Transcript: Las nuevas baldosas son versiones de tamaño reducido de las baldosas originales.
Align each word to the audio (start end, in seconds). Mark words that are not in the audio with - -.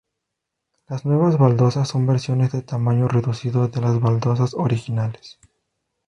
Las 0.87 1.05
nuevas 1.05 1.37
baldosas 1.37 1.89
son 1.89 2.07
versiones 2.07 2.51
de 2.51 2.63
tamaño 2.63 3.07
reducido 3.07 3.67
de 3.67 3.81
las 3.81 3.99
baldosas 3.99 4.55
originales. 4.55 5.37